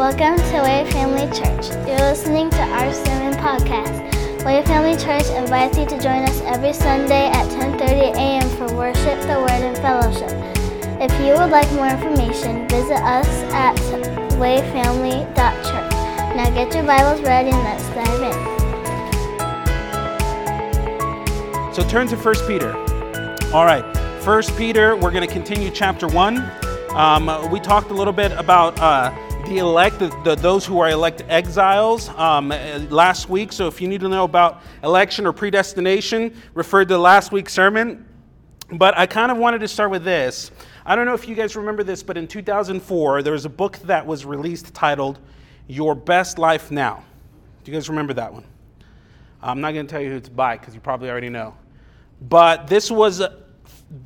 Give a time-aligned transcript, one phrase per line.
[0.00, 1.68] Welcome to Way Family Church.
[1.86, 4.42] You're listening to our sermon podcast.
[4.46, 8.48] Way Family Church invites you to join us every Sunday at 10:30 a.m.
[8.56, 10.32] for worship, the word, and fellowship.
[11.02, 13.76] If you would like more information, visit us at
[14.40, 15.92] wayfamily.church.
[16.34, 18.38] Now get your Bibles ready and let's dive in.
[21.74, 22.74] So turn to 1 Peter.
[23.52, 23.84] All right,
[24.24, 26.38] 1 Peter, we're going to continue chapter 1.
[26.92, 29.12] Um, we talked a little bit about uh,
[29.50, 32.50] the elect, the, the, those who are elect exiles um,
[32.88, 33.52] last week.
[33.52, 38.06] So if you need to know about election or predestination, refer to last week's sermon.
[38.70, 40.52] But I kind of wanted to start with this.
[40.86, 43.78] I don't know if you guys remember this, but in 2004, there was a book
[43.78, 45.18] that was released titled
[45.66, 47.02] Your Best Life Now.
[47.64, 48.44] Do you guys remember that one?
[49.42, 51.56] I'm not going to tell you who it's by because you probably already know.
[52.20, 53.20] But this was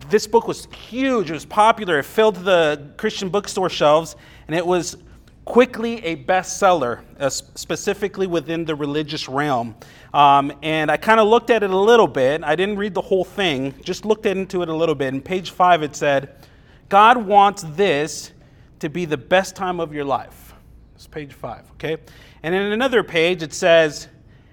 [0.09, 1.29] this book was huge.
[1.29, 1.99] It was popular.
[1.99, 4.17] It filled the Christian bookstore shelves,
[4.49, 4.97] and it was
[5.45, 9.75] quickly a bestseller, uh, specifically within the religious realm.
[10.13, 12.43] Um, and I kind of looked at it a little bit.
[12.45, 15.13] I didn't read the whole thing, just looked into it a little bit.
[15.13, 16.35] In page five, it said,
[16.89, 18.33] God wants this
[18.79, 20.55] to be the best time of your life.
[20.95, 21.99] It's page five, okay?
[22.43, 24.09] And in another page, it says,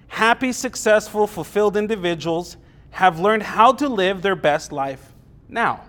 [0.08, 2.58] Happy, successful, fulfilled individuals
[2.90, 5.12] have learned how to live their best life
[5.48, 5.80] now.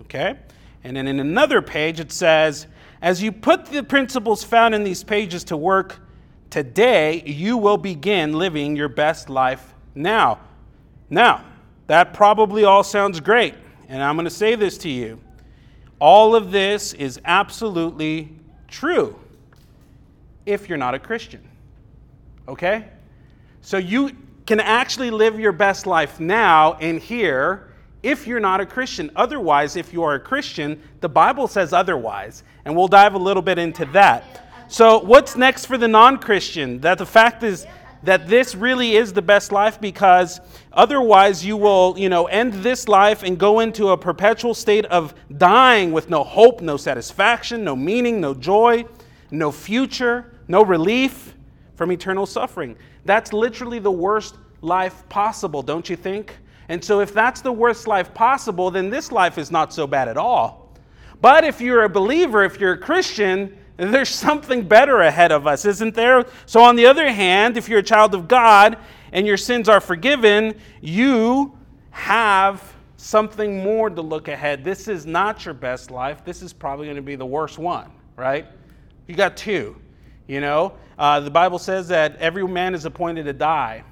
[0.00, 0.38] Okay?
[0.82, 2.66] And then in another page, it says,
[3.02, 6.00] as you put the principles found in these pages to work
[6.50, 10.40] today, you will begin living your best life now.
[11.08, 11.44] Now,
[11.86, 13.54] that probably all sounds great,
[13.88, 15.20] and I'm going to say this to you.
[15.98, 18.30] All of this is absolutely
[18.68, 19.18] true
[20.46, 21.46] if you're not a Christian.
[22.48, 22.86] Okay?
[23.60, 27.69] So you can actually live your best life now and here
[28.02, 29.10] if you're not a Christian.
[29.16, 32.42] Otherwise, if you are a Christian, the Bible says otherwise.
[32.64, 34.46] And we'll dive a little bit into that.
[34.68, 36.80] So, what's next for the non Christian?
[36.80, 37.66] That the fact is
[38.02, 40.40] that this really is the best life because
[40.72, 45.14] otherwise you will, you know, end this life and go into a perpetual state of
[45.36, 48.84] dying with no hope, no satisfaction, no meaning, no joy,
[49.30, 51.34] no future, no relief
[51.74, 52.76] from eternal suffering.
[53.04, 56.36] That's literally the worst life possible, don't you think?
[56.70, 60.06] And so, if that's the worst life possible, then this life is not so bad
[60.06, 60.72] at all.
[61.20, 65.64] But if you're a believer, if you're a Christian, there's something better ahead of us,
[65.64, 66.24] isn't there?
[66.46, 68.78] So, on the other hand, if you're a child of God
[69.10, 71.58] and your sins are forgiven, you
[71.90, 74.62] have something more to look ahead.
[74.62, 76.24] This is not your best life.
[76.24, 78.46] This is probably going to be the worst one, right?
[79.08, 79.74] You got two.
[80.28, 83.82] You know, uh, the Bible says that every man is appointed to die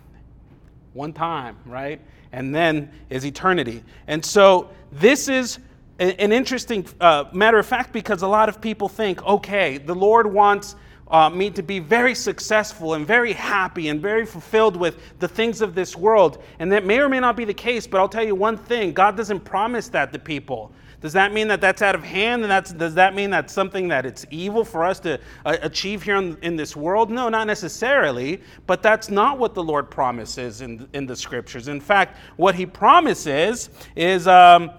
[0.92, 2.00] one time, right?
[2.32, 3.82] And then is eternity.
[4.06, 5.58] And so this is
[5.98, 10.32] an interesting uh, matter of fact because a lot of people think, okay, the Lord
[10.32, 10.76] wants
[11.10, 15.60] uh, me to be very successful and very happy and very fulfilled with the things
[15.60, 16.42] of this world.
[16.58, 18.92] And that may or may not be the case, but I'll tell you one thing
[18.92, 20.72] God doesn't promise that to people.
[21.00, 22.42] Does that mean that that's out of hand?
[22.42, 26.02] And that's, does that mean that's something that it's evil for us to uh, achieve
[26.02, 27.08] here in, in, this world?
[27.10, 28.42] No, not necessarily.
[28.66, 31.68] But that's not what the Lord promises in, in the scriptures.
[31.68, 34.72] In fact, what He promises is um,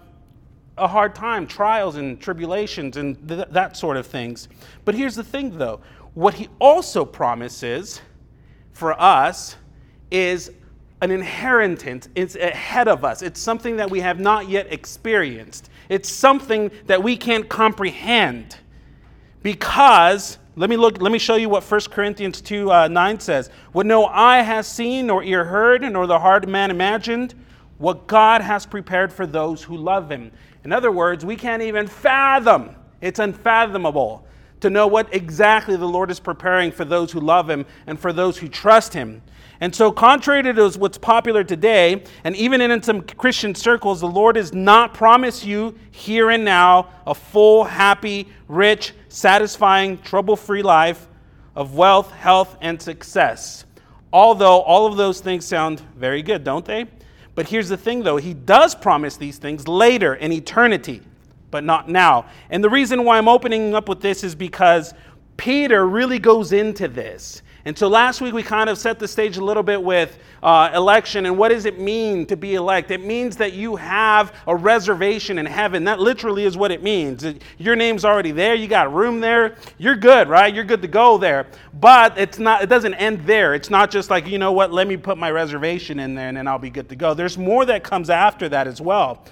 [0.78, 4.50] a hard time, trials and tribulations and th- that sort of things.
[4.84, 5.80] But here's the thing, though
[6.16, 8.02] what He also promises
[8.74, 9.56] for us
[10.12, 10.52] is
[11.02, 12.10] an inheritance.
[12.16, 13.22] It's ahead of us.
[13.22, 15.70] It's something that we have not yet experienced.
[15.90, 18.56] It's something that we can't comprehend
[19.42, 23.50] because let me look let me show you what 1 corinthians 2 uh, 9 says.
[23.72, 27.34] What no eye has seen nor ear heard nor the heart of man imagined
[27.80, 30.32] what god has prepared for those who love him.
[30.64, 34.26] In other words we can't even fathom it's unfathomable
[34.60, 38.14] to know what exactly the lord is preparing for those who love him and for
[38.14, 39.22] those who trust him
[39.62, 44.36] and so, contrary to what's popular today, and even in some Christian circles, the Lord
[44.36, 51.10] does not promise you here and now a full, happy, rich, satisfying, trouble free life
[51.56, 53.66] of wealth, health, and success.
[54.14, 56.86] Although all of those things sound very good, don't they?
[57.36, 61.02] But here's the thing though, He does promise these things later in eternity,
[61.52, 62.28] but not now.
[62.50, 64.94] And the reason why I'm opening up with this is because
[65.36, 67.42] Peter really goes into this.
[67.70, 70.72] And so last week we kind of set the stage a little bit with uh,
[70.74, 72.90] election and what does it mean to be elect?
[72.90, 75.84] It means that you have a reservation in heaven.
[75.84, 77.24] That literally is what it means.
[77.60, 78.56] Your name's already there.
[78.56, 79.56] You got room there.
[79.78, 80.52] You're good, right?
[80.52, 81.46] You're good to go there.
[81.76, 82.64] But it's not.
[82.64, 83.54] It doesn't end there.
[83.54, 84.74] It's not just like you know what.
[84.74, 87.14] Let me put my reservation in there and then I'll be good to go.
[87.14, 89.24] There's more that comes after that as well.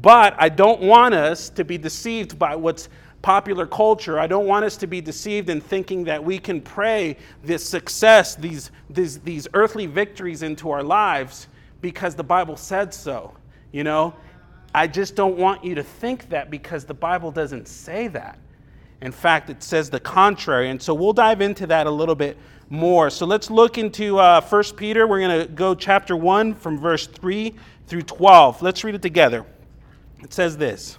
[0.00, 2.88] But I don't want us to be deceived by what's
[3.22, 4.18] popular culture.
[4.18, 8.34] I don't want us to be deceived in thinking that we can pray this success,
[8.34, 11.48] these, these, these earthly victories into our lives
[11.80, 13.34] because the Bible said so.
[13.70, 14.14] You know,
[14.74, 18.38] I just don't want you to think that because the Bible doesn't say that.
[19.00, 20.70] In fact, it says the contrary.
[20.70, 22.36] And so we'll dive into that a little bit
[22.70, 23.10] more.
[23.10, 25.06] So let's look into uh, 1 Peter.
[25.06, 27.54] We're going to go chapter 1 from verse 3
[27.86, 28.62] through 12.
[28.62, 29.44] Let's read it together.
[30.22, 30.98] It says this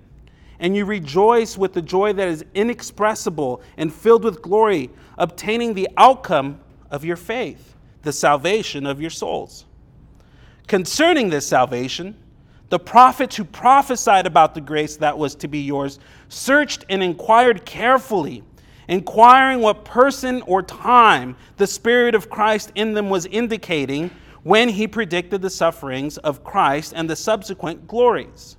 [0.61, 5.89] And you rejoice with the joy that is inexpressible and filled with glory, obtaining the
[5.97, 9.65] outcome of your faith, the salvation of your souls.
[10.67, 12.15] Concerning this salvation,
[12.69, 15.99] the prophets who prophesied about the grace that was to be yours
[16.29, 18.43] searched and inquired carefully,
[18.87, 24.11] inquiring what person or time the Spirit of Christ in them was indicating
[24.43, 28.57] when he predicted the sufferings of Christ and the subsequent glories.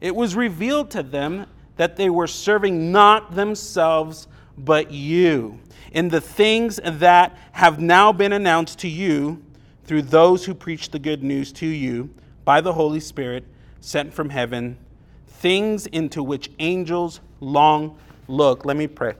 [0.00, 1.46] It was revealed to them
[1.76, 5.58] that they were serving not themselves, but you,
[5.92, 9.42] in the things that have now been announced to you
[9.84, 12.14] through those who preach the good news to you
[12.44, 13.44] by the Holy Spirit
[13.80, 14.78] sent from heaven,
[15.26, 17.98] things into which angels long
[18.28, 18.64] look.
[18.64, 19.14] Let me pray.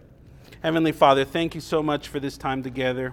[0.63, 3.13] Heavenly Father, thank you so much for this time together.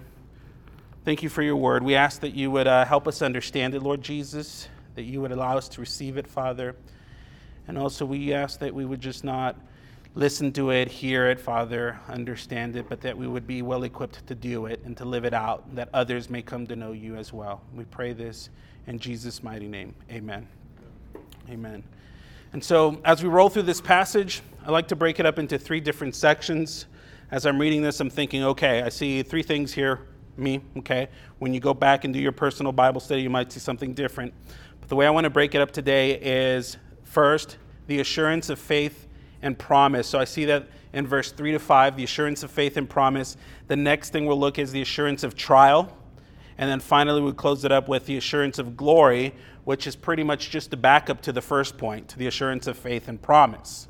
[1.04, 1.84] Thank you for your word.
[1.84, 5.31] We ask that you would uh, help us understand it, Lord Jesus, that you would
[5.31, 6.75] allow us to receive it, Father.
[7.68, 9.56] And also, we ask that we would just not
[10.13, 14.25] listen to it, hear it, Father, understand it, but that we would be well equipped
[14.28, 17.16] to do it and to live it out, that others may come to know you
[17.16, 17.62] as well.
[17.74, 18.50] We pray this
[18.88, 19.96] in Jesus' mighty name.
[20.12, 20.48] Amen.
[21.50, 21.84] Amen.
[22.54, 25.58] And so, as we roll through this passage, I like to break it up into
[25.58, 26.88] three different sections.
[27.31, 30.02] As I'm reading this, I'm thinking, okay, I see three things here,
[30.36, 31.08] me, okay?
[31.40, 34.34] When you go back and do your personal Bible study, you might see something different.
[34.81, 36.75] But the way I want to break it up today is
[37.12, 39.08] first, the assurance of faith
[39.42, 40.08] and promise.
[40.08, 43.38] So I see that in verse 3 to 5, the assurance of faith and promise.
[43.68, 45.96] The next thing we'll look at is the assurance of trial.
[46.58, 50.24] And then finally, we close it up with the assurance of glory, which is pretty
[50.24, 53.88] much just a backup to the first point, to the assurance of faith and promise.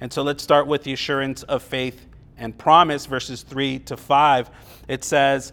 [0.00, 2.06] And so let's start with the assurance of faith
[2.36, 4.50] and promise, verses 3 to 5.
[4.88, 5.52] It says,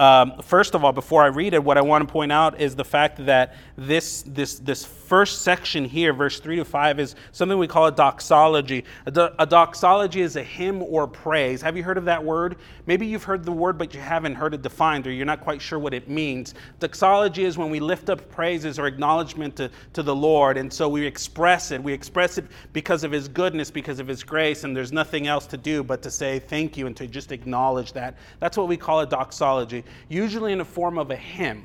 [0.00, 2.74] um, first of all, before I read it, what I want to point out is
[2.74, 7.56] the fact that this, this, this first section here, verse 3 to 5, is something
[7.56, 8.84] we call a doxology.
[9.06, 11.62] A, do- a, doxology is a hymn or praise.
[11.62, 12.56] Have you heard of that word?
[12.84, 15.62] Maybe you've heard the word, but you haven't heard it defined or you're not quite
[15.62, 16.52] sure what it means.
[16.78, 20.86] Doxology is when we lift up praises or acknowledgement to, to the Lord, and so
[20.86, 21.82] we express it.
[21.82, 22.44] We express it
[22.74, 26.02] because of His goodness, because of His grace, and there's nothing else to do but
[26.02, 28.18] to say thank you and to just acknowledge that.
[28.40, 31.64] That's what we call a doxology usually in the form of a hymn.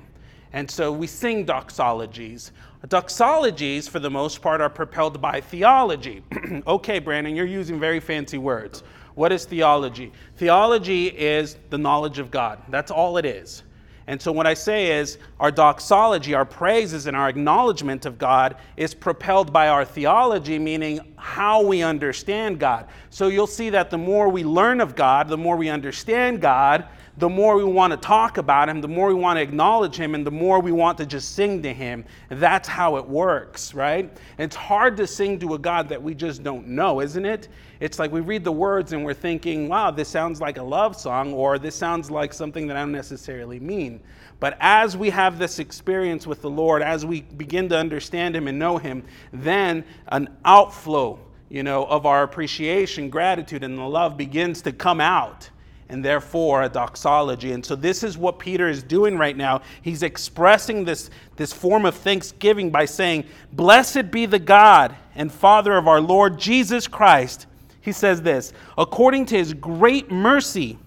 [0.55, 2.51] And so we sing doxologies.
[2.87, 6.23] Doxologies, for the most part, are propelled by theology.
[6.67, 8.81] okay, Brandon, you're using very fancy words.
[9.15, 10.13] What is theology?
[10.37, 12.61] Theology is the knowledge of God.
[12.69, 13.63] That's all it is.
[14.07, 18.55] And so, what I say is, our doxology, our praises, and our acknowledgement of God
[18.77, 22.87] is propelled by our theology, meaning how we understand God.
[23.09, 26.87] So, you'll see that the more we learn of God, the more we understand God,
[27.17, 30.15] the more we want to talk about him, the more we want to acknowledge him,
[30.15, 32.03] and the more we want to just sing to him.
[32.29, 34.11] That's how it works, right?
[34.37, 37.47] It's hard to sing to a God that we just don't know, isn't it?
[37.79, 40.97] It's like we read the words and we're thinking, wow, this sounds like a love
[40.97, 44.01] song, or this sounds like something that I don't necessarily mean.
[44.41, 48.49] But as we have this experience with the Lord, as we begin to understand him
[48.49, 54.17] and know him, then an outflow, you know, of our appreciation, gratitude, and the love
[54.17, 55.49] begins to come out
[55.89, 57.51] and therefore a doxology.
[57.51, 59.61] And so this is what Peter is doing right now.
[59.81, 65.77] He's expressing this, this form of thanksgiving by saying, Blessed be the God and Father
[65.77, 67.45] of our Lord Jesus Christ.
[67.81, 70.79] He says this, according to his great mercy,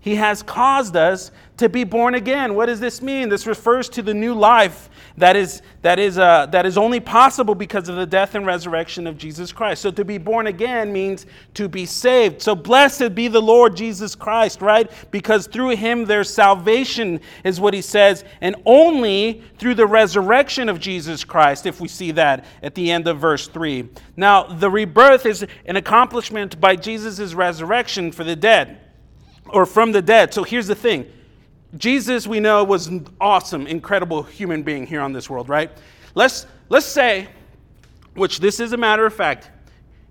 [0.00, 2.54] He has caused us to be born again.
[2.54, 3.28] What does this mean?
[3.28, 4.88] This refers to the new life
[5.18, 9.06] that is, that is, uh, that is only possible because of the death and resurrection
[9.06, 9.82] of Jesus Christ.
[9.82, 12.42] So to be born again means to be saved.
[12.42, 14.90] So blessed be the Lord Jesus Christ, right?
[15.10, 20.80] Because through him there's salvation, is what he says, and only through the resurrection of
[20.80, 23.88] Jesus Christ, if we see that at the end of verse 3.
[24.16, 28.80] Now, the rebirth is an accomplishment by Jesus' resurrection for the dead
[29.48, 30.32] or from the dead.
[30.34, 31.10] So here's the thing
[31.76, 35.70] Jesus, we know, was an awesome, incredible human being here on this world, right?
[36.14, 37.28] Let's, let's say,
[38.14, 39.50] which this is a matter of fact,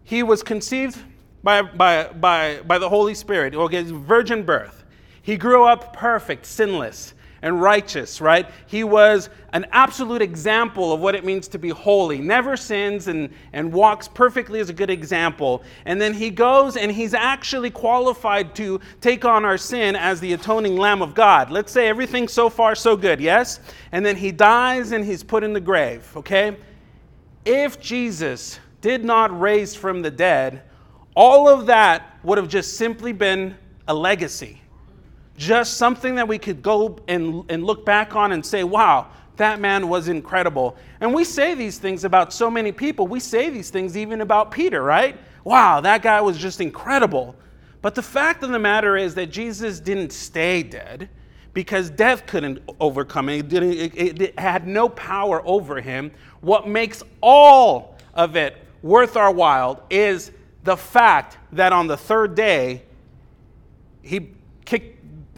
[0.03, 0.97] he was conceived
[1.43, 4.83] by, by, by, by the Holy Spirit, or okay, virgin birth.
[5.21, 8.49] He grew up perfect, sinless and righteous, right?
[8.65, 13.29] He was an absolute example of what it means to be holy, never sins and,
[13.53, 15.63] and walks perfectly as a good example.
[15.85, 20.33] And then he goes and he's actually qualified to take on our sin as the
[20.33, 21.51] atoning Lamb of God.
[21.51, 23.59] Let's say everything so far so good, yes?
[23.91, 26.57] And then he dies and he's put in the grave, okay?
[27.45, 30.63] If Jesus did not raise from the dead,
[31.15, 33.55] all of that would have just simply been
[33.87, 34.61] a legacy
[35.37, 39.59] just something that we could go and, and look back on and say, wow, that
[39.59, 40.75] man was incredible.
[40.99, 43.07] And we say these things about so many people.
[43.07, 45.17] We say these things even about Peter, right?
[45.43, 47.35] Wow, that guy was just incredible.
[47.81, 51.07] But the fact of the matter is that Jesus didn't stay dead
[51.53, 53.45] because death couldn't overcome him.
[53.45, 56.11] It, it, it had no power over him.
[56.41, 60.31] What makes all of it worth our while is
[60.63, 62.83] the fact that on the third day,
[64.01, 64.31] he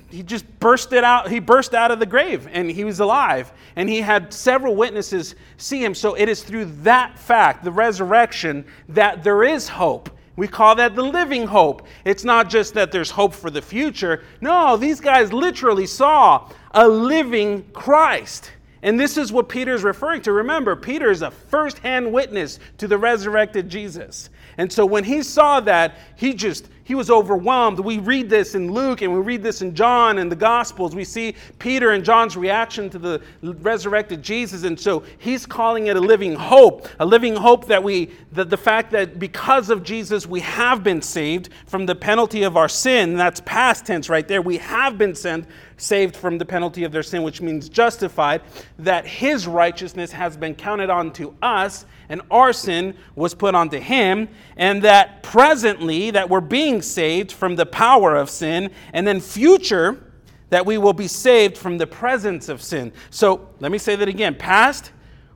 [0.09, 3.51] he just burst it out he burst out of the grave and he was alive.
[3.75, 5.93] And he had several witnesses see him.
[5.95, 10.09] So it is through that fact the resurrection that there is hope.
[10.35, 11.85] We call that the living hope.
[12.05, 14.23] It's not just that there's hope for the future.
[14.41, 18.51] No these guys literally saw a living christ.
[18.81, 20.31] And this is what Peter is referring to.
[20.31, 24.29] Remember, Peter is a first hand witness to the resurrected Jesus.
[24.59, 27.79] And so when he saw that, he just he was overwhelmed.
[27.79, 30.95] We read this in Luke and we read this in John and the Gospels.
[30.95, 34.63] We see Peter and John's reaction to the resurrected Jesus.
[34.63, 38.57] And so he's calling it a living hope, a living hope that we, that the
[38.57, 43.15] fact that because of Jesus, we have been saved from the penalty of our sin.
[43.15, 44.41] That's past tense right there.
[44.41, 45.45] We have been sent,
[45.79, 48.41] saved from the penalty of their sin, which means justified,
[48.77, 53.79] that his righteousness has been counted on to us and our sin was put onto
[53.79, 59.21] him, and that presently that we're being saved from the power of sin, and then
[59.21, 60.03] future
[60.49, 62.91] that we will be saved from the presence of sin.
[63.11, 64.33] So let me say that again.
[64.33, 64.91] Past,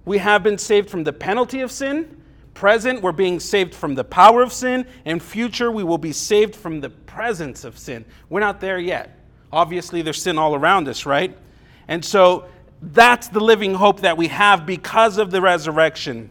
[0.06, 2.20] we have been saved from the penalty of sin.
[2.56, 4.88] Present, we're being saved from the power of sin.
[5.06, 8.06] And future, we will be saved from the presence of sin.
[8.30, 9.20] We're not there yet.
[9.54, 11.38] Obviously, there's sin all around us, right?
[11.88, 12.46] And so
[12.82, 16.30] that's the living hope that we have because of the resurrection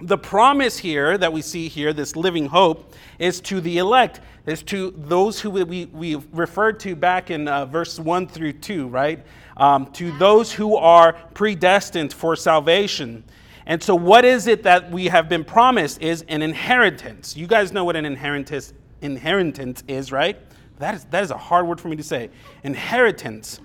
[0.00, 4.62] the promise here that we see here, this living hope, is to the elect, is
[4.64, 9.24] to those who we, we referred to back in uh, verse 1 through 2, right?
[9.56, 13.24] Um, to those who are predestined for salvation.
[13.66, 17.36] And so, what is it that we have been promised is an inheritance.
[17.36, 18.72] You guys know what an inheritance,
[19.02, 20.38] inheritance is, right?
[20.80, 22.30] That is, that is a hard word for me to say.
[22.64, 23.60] Inheritance.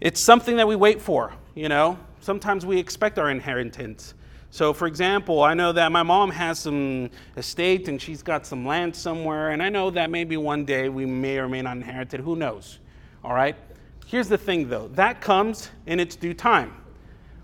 [0.00, 1.98] It's something that we wait for, you know?
[2.20, 4.14] Sometimes we expect our inheritance.
[4.50, 8.66] So, for example, I know that my mom has some estate and she's got some
[8.66, 12.12] land somewhere, and I know that maybe one day we may or may not inherit
[12.12, 12.20] it.
[12.20, 12.78] Who knows?
[13.24, 13.56] All right?
[14.06, 16.74] Here's the thing, though that comes in its due time.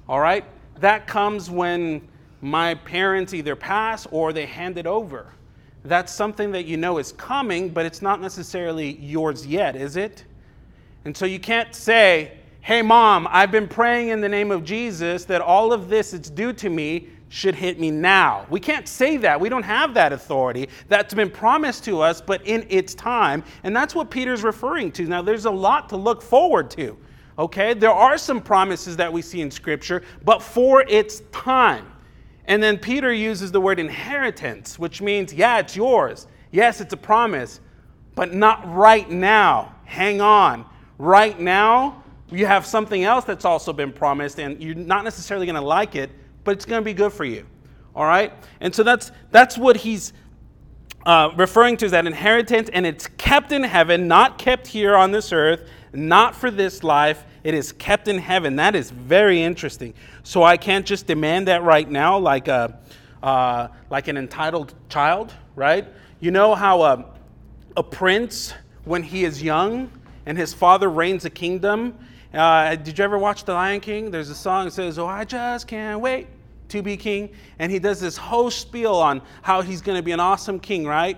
[0.06, 0.44] All right?
[0.80, 2.06] That comes when
[2.42, 5.32] my parents either pass or they hand it over.
[5.84, 10.24] That's something that you know is coming, but it's not necessarily yours yet, is it?
[11.04, 15.24] And so you can't say, hey, mom, I've been praying in the name of Jesus
[15.26, 18.46] that all of this that's due to me should hit me now.
[18.50, 19.40] We can't say that.
[19.40, 20.68] We don't have that authority.
[20.88, 23.44] That's been promised to us, but in its time.
[23.62, 25.04] And that's what Peter's referring to.
[25.04, 26.96] Now, there's a lot to look forward to.
[27.38, 27.74] Okay?
[27.74, 31.86] There are some promises that we see in Scripture, but for its time.
[32.48, 36.26] And then Peter uses the word inheritance, which means, yeah, it's yours.
[36.50, 37.60] Yes, it's a promise,
[38.14, 39.74] but not right now.
[39.84, 40.64] Hang on.
[40.96, 45.56] Right now, you have something else that's also been promised, and you're not necessarily going
[45.56, 46.10] to like it,
[46.42, 47.46] but it's going to be good for you.
[47.94, 48.32] All right?
[48.60, 50.14] And so that's, that's what he's
[51.04, 55.10] uh, referring to as that inheritance, and it's kept in heaven, not kept here on
[55.10, 57.24] this earth, not for this life.
[57.48, 58.56] It is kept in heaven.
[58.56, 59.94] That is very interesting.
[60.22, 62.78] So I can't just demand that right now, like a,
[63.22, 65.88] uh, like an entitled child, right?
[66.20, 67.06] You know how a,
[67.74, 68.52] a prince,
[68.84, 69.90] when he is young,
[70.26, 71.96] and his father reigns a kingdom.
[72.34, 74.10] Uh, did you ever watch The Lion King?
[74.10, 76.26] There's a song that says, Oh, I just can't wait
[76.68, 77.30] to be king.
[77.58, 80.86] And he does this whole spiel on how he's going to be an awesome king,
[80.86, 81.16] right?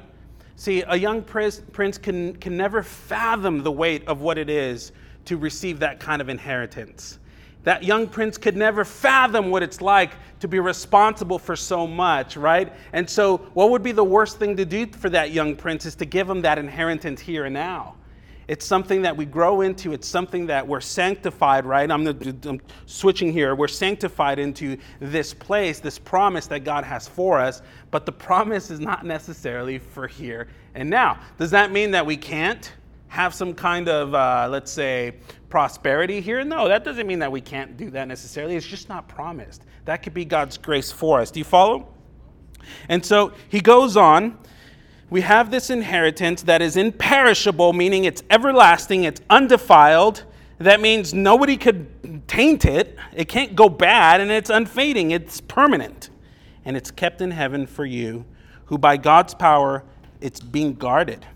[0.55, 4.93] See, a young prince can, can never fathom the weight of what it is
[5.27, 7.19] to receive that kind of inheritance.
[7.65, 12.37] That young prince could never fathom what it's like to be responsible for so much,
[12.37, 12.73] right?
[12.93, 15.95] And so, what would be the worst thing to do for that young prince is
[15.97, 17.97] to give him that inheritance here and now.
[18.49, 19.93] It's something that we grow into.
[19.93, 21.89] It's something that we're sanctified, right?
[21.89, 23.55] I'm, I'm, switching here.
[23.55, 27.63] We're sanctified into this place, this promise that God has for us,
[27.93, 31.21] but the promise is not necessarily for here and now.
[31.39, 32.73] Does that mean that we can't
[33.11, 35.17] have some kind of, uh, let's say,
[35.49, 36.43] prosperity here?
[36.43, 38.57] No, that doesn't mean that we can't do that necessarily.
[38.57, 39.65] It's just not promised.
[39.85, 41.31] That could be God's grace for us.
[41.31, 41.89] Do you follow?
[42.89, 44.39] And so he goes on
[45.11, 50.23] we have this inheritance that is imperishable, meaning it's everlasting, it's undefiled.
[50.59, 56.11] That means nobody could taint it, it can't go bad, and it's unfading, it's permanent.
[56.65, 58.25] And it's kept in heaven for you,
[58.67, 59.83] who by God's power,
[60.21, 61.27] it's being guarded.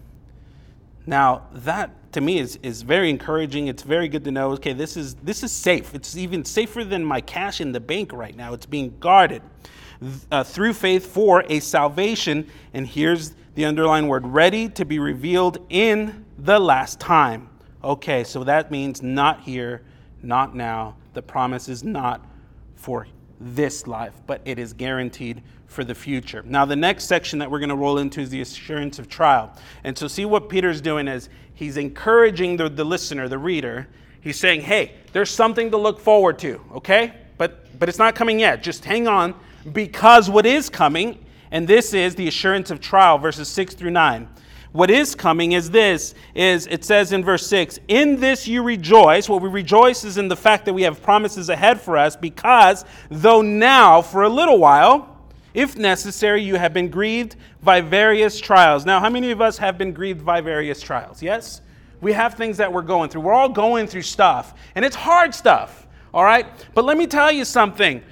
[1.06, 3.68] Now, that to me is, is very encouraging.
[3.68, 5.94] It's very good to know, okay, this is, this is safe.
[5.94, 8.54] It's even safer than my cash in the bank right now.
[8.54, 9.42] It's being guarded
[10.30, 12.48] uh, through faith for a salvation.
[12.72, 17.48] And here's the underlying word ready to be revealed in the last time.
[17.82, 19.82] Okay, so that means not here,
[20.22, 20.96] not now.
[21.12, 22.24] The promise is not
[22.76, 23.06] for
[23.40, 25.42] this life, but it is guaranteed
[25.74, 26.42] for the future.
[26.46, 29.54] Now, the next section that we're going to roll into is the assurance of trial.
[29.82, 33.88] And so, see what Peter's doing is he's encouraging the, the listener, the reader.
[34.20, 37.12] He's saying, hey, there's something to look forward to, okay?
[37.36, 38.62] But, but it's not coming yet.
[38.62, 39.34] Just hang on
[39.72, 41.18] because what is coming
[41.54, 44.28] and this is the assurance of trial, verses 6 through 9.
[44.72, 49.28] What is coming is this is it says in verse 6, "In this you rejoice."
[49.28, 52.84] What we rejoice is in the fact that we have promises ahead for us because
[53.08, 55.13] though now for a little while,
[55.54, 58.84] if necessary, you have been grieved by various trials.
[58.84, 61.22] Now, how many of us have been grieved by various trials?
[61.22, 61.60] Yes?
[62.00, 63.22] We have things that we're going through.
[63.22, 65.86] We're all going through stuff, and it's hard stuff.
[66.12, 66.46] All right?
[66.74, 68.02] But let me tell you something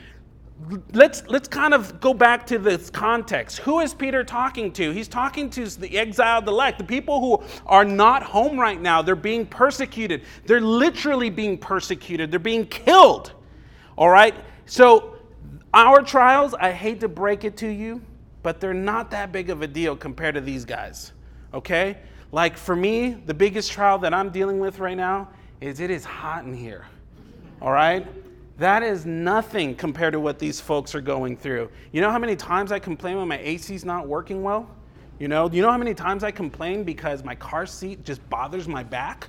[0.92, 3.58] let's let's kind of go back to this context.
[3.58, 4.90] Who is Peter talking to?
[4.90, 9.02] He's talking to the exiled elect, the people who are not home right now.
[9.02, 10.22] They're being persecuted.
[10.46, 12.30] They're literally being persecuted.
[12.30, 13.32] They're being killed.
[13.96, 14.34] All right?
[14.66, 15.11] So
[15.74, 18.02] our trials, I hate to break it to you,
[18.42, 21.12] but they're not that big of a deal compared to these guys.
[21.54, 21.98] Okay?
[22.30, 25.28] Like for me, the biggest trial that I'm dealing with right now
[25.60, 26.86] is it is hot in here.
[27.60, 28.06] All right?
[28.58, 31.70] That is nothing compared to what these folks are going through.
[31.92, 34.68] You know how many times I complain when my AC's not working well?
[35.18, 38.66] You know, you know how many times I complain because my car seat just bothers
[38.66, 39.28] my back?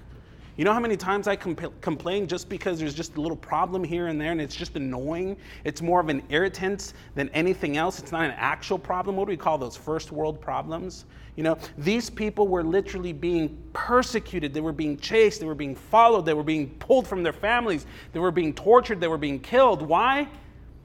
[0.55, 3.83] You know how many times I compl- complain just because there's just a little problem
[3.83, 5.35] here and there and it's just annoying?
[5.63, 7.97] It's more of an irritant than anything else.
[7.97, 9.15] It's not an actual problem.
[9.15, 9.75] What do we call those?
[9.75, 11.05] First world problems?
[11.35, 14.53] You know, these people were literally being persecuted.
[14.53, 15.39] They were being chased.
[15.39, 16.23] They were being followed.
[16.27, 17.87] They were being pulled from their families.
[18.11, 18.99] They were being tortured.
[18.99, 19.81] They were being killed.
[19.81, 20.27] Why?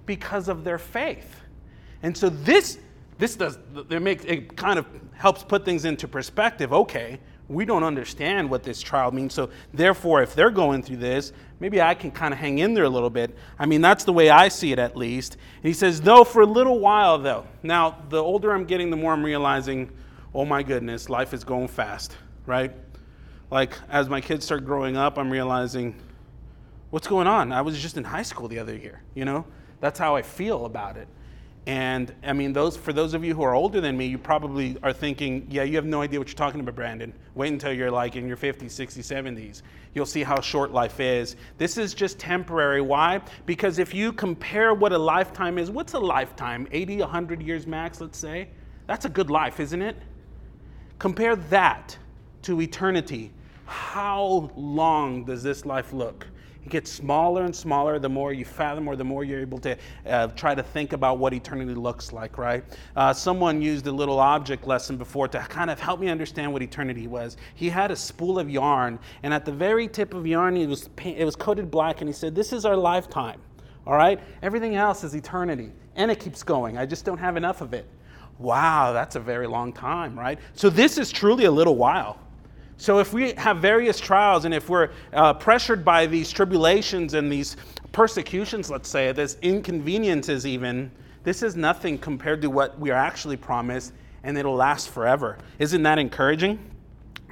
[0.07, 1.43] Because of their faith.
[2.03, 2.79] And so this,
[3.19, 3.59] this does,
[3.91, 6.73] it, makes, it kind of helps put things into perspective.
[6.73, 9.33] Okay, we don't understand what this trial means.
[9.33, 12.85] So, therefore, if they're going through this, maybe I can kind of hang in there
[12.85, 13.35] a little bit.
[13.59, 15.35] I mean, that's the way I see it at least.
[15.57, 17.47] And he says, though, for a little while, though.
[17.63, 19.91] Now, the older I'm getting, the more I'm realizing,
[20.35, 22.73] oh my goodness, life is going fast, right?
[23.51, 25.95] Like, as my kids start growing up, I'm realizing,
[26.91, 27.51] what's going on?
[27.51, 29.47] I was just in high school the other year, you know?
[29.81, 31.09] That's how I feel about it.
[31.67, 34.77] And I mean, those for those of you who are older than me, you probably
[34.83, 37.13] are thinking, yeah, you have no idea what you're talking about, Brandon.
[37.35, 39.63] Wait until you're like in your 50s, 60s, 70s.
[39.95, 41.37] You'll see how short life is.
[41.59, 42.81] This is just temporary.
[42.81, 43.21] Why?
[43.45, 46.67] Because if you compare what a lifetime is, what's a lifetime?
[46.73, 48.49] 80, 100 years max, let's say?
[48.87, 49.97] That's a good life, isn't it?
[50.99, 51.99] Compare that
[52.43, 53.31] to eternity.
[53.67, 56.27] How long does this life look?
[56.65, 59.77] It gets smaller and smaller the more you fathom or the more you're able to
[60.07, 62.65] uh, try to think about what eternity looks like, right?
[62.97, 66.63] Uh, someone used a little object lesson before to kind of help me understand what
[66.63, 67.37] eternity was.
[67.55, 70.91] He had a spool of yarn, and at the very tip of yarn, it was,
[71.05, 73.41] it was coated black, and he said, This is our lifetime,
[73.87, 74.21] all right?
[74.43, 76.77] Everything else is eternity, and it keeps going.
[76.77, 77.87] I just don't have enough of it.
[78.39, 80.39] Wow, that's a very long time, right?
[80.55, 82.21] So this is truly a little while.
[82.81, 87.31] So, if we have various trials and if we're uh, pressured by these tribulations and
[87.31, 87.57] these
[87.91, 90.89] persecutions, let's say, this inconveniences, even,
[91.25, 95.39] this is nothing compared to what we are actually promised, and it'll last forever.
[95.59, 96.61] Isn't that encouraging?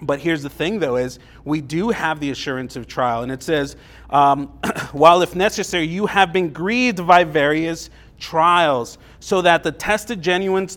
[0.02, 3.22] But here's the thing, though, is we do have the assurance of trial.
[3.22, 3.76] And it says,
[4.10, 4.48] um,
[4.92, 10.68] while if necessary, you have been grieved by various trials, so that the tested genuine,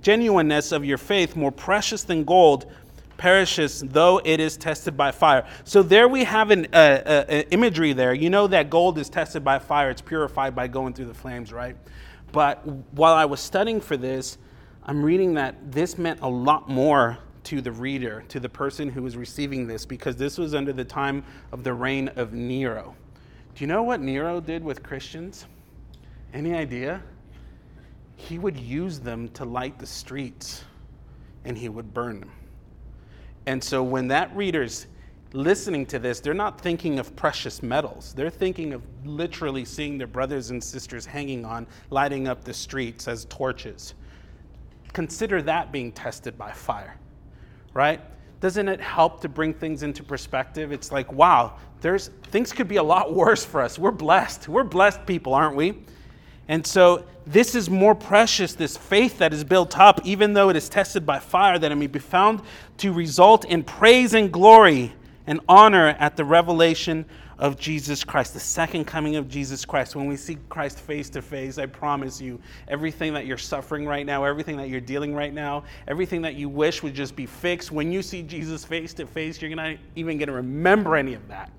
[0.00, 2.72] genuineness of your faith, more precious than gold,
[3.16, 5.46] perishes though it is tested by fire.
[5.64, 8.14] So there we have an uh, uh, imagery there.
[8.14, 11.52] You know that gold is tested by fire, it's purified by going through the flames,
[11.52, 11.76] right?
[12.32, 14.38] But while I was studying for this,
[14.82, 19.02] I'm reading that this meant a lot more to the reader, to the person who
[19.02, 22.96] was receiving this, because this was under the time of the reign of Nero.
[23.54, 25.46] Do you know what Nero did with Christians?
[26.32, 27.02] Any idea?
[28.16, 30.64] He would use them to light the streets
[31.44, 32.32] and he would burn them.
[33.46, 34.86] And so when that reader's
[35.32, 38.14] listening to this, they're not thinking of precious metals.
[38.14, 43.08] They're thinking of literally seeing their brothers and sisters hanging on, lighting up the streets
[43.08, 43.94] as torches.
[44.92, 46.96] Consider that being tested by fire
[47.74, 48.00] right?
[48.40, 50.72] Doesn't it help to bring things into perspective?
[50.72, 53.78] It's like, wow, there's things could be a lot worse for us.
[53.78, 54.48] We're blessed.
[54.48, 55.74] We're blessed people, aren't we?
[56.48, 60.56] And so this is more precious, this faith that is built up, even though it
[60.56, 62.42] is tested by fire, that it may be found
[62.78, 64.92] to result in praise and glory
[65.26, 67.06] and honor at the revelation
[67.38, 69.96] of Jesus Christ, the second coming of Jesus Christ.
[69.96, 74.06] When we see Christ face to face, I promise you, everything that you're suffering right
[74.06, 77.72] now, everything that you're dealing right now, everything that you wish would just be fixed,
[77.72, 81.26] when you see Jesus face to face, you're not even going to remember any of
[81.28, 81.50] that.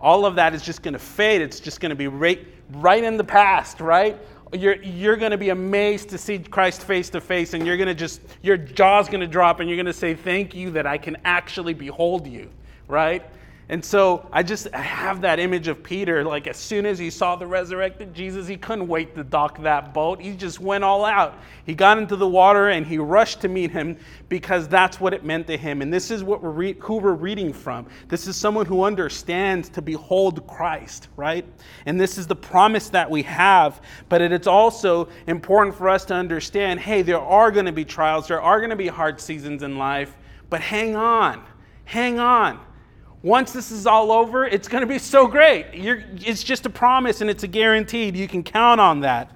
[0.00, 1.40] All of that is just going to fade.
[1.40, 4.18] It's just going to be right, right in the past, right?
[4.52, 7.88] You're, you're going to be amazed to see Christ face to face, and you're going
[7.88, 10.86] to just, your jaw's going to drop, and you're going to say, Thank you that
[10.86, 12.50] I can actually behold you,
[12.86, 13.22] right?
[13.70, 16.24] And so I just have that image of Peter.
[16.24, 19.92] Like as soon as he saw the resurrected Jesus, he couldn't wait to dock that
[19.92, 20.22] boat.
[20.22, 21.36] He just went all out.
[21.66, 23.98] He got into the water and he rushed to meet him
[24.30, 25.82] because that's what it meant to him.
[25.82, 27.86] And this is what we're re- who we're reading from.
[28.08, 31.44] This is someone who understands to behold Christ, right?
[31.84, 33.82] And this is the promise that we have.
[34.08, 38.28] But it's also important for us to understand hey, there are going to be trials,
[38.28, 40.16] there are going to be hard seasons in life,
[40.48, 41.44] but hang on,
[41.84, 42.60] hang on
[43.22, 45.74] once this is all over, it's going to be so great.
[45.74, 48.16] You're, it's just a promise and it's a guaranteed.
[48.16, 49.32] You can count on that.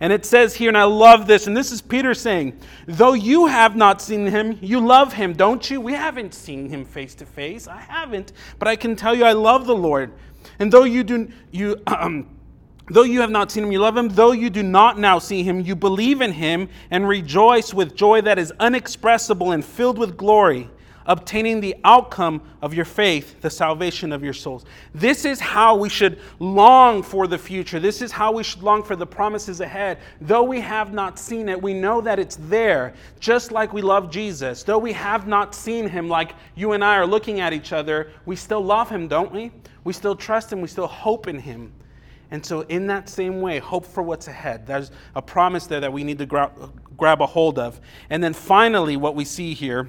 [0.00, 3.46] And it says here, and I love this, and this is Peter saying, Though you
[3.46, 5.80] have not seen him, you love him, don't you?
[5.80, 7.66] We haven't seen him face to face.
[7.66, 10.12] I haven't, but I can tell you I love the Lord.
[10.60, 12.28] And though you do, you, um,
[12.90, 14.08] though you have not seen him, you love him.
[14.08, 18.20] Though you do not now see him, you believe in him and rejoice with joy
[18.20, 20.70] that is unexpressible and filled with glory
[21.08, 24.66] obtaining the outcome of your faith, the salvation of your souls.
[24.94, 27.80] This is how we should long for the future.
[27.80, 29.98] This is how we should long for the promises ahead.
[30.20, 34.10] Though we have not seen it, we know that it's there, just like we love
[34.10, 34.62] Jesus.
[34.62, 38.12] Though we have not seen him, like you and I are looking at each other,
[38.26, 39.50] we still love him, don't we?
[39.84, 41.72] We still trust him, we still hope in him.
[42.30, 44.66] And so, in that same way, hope for what's ahead.
[44.66, 46.52] There's a promise there that we need to gra-
[46.98, 47.80] grab a hold of.
[48.10, 49.88] And then finally, what we see here